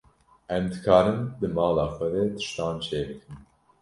[0.55, 3.37] Em dikarin di mala xwe de tiştan çêbikin.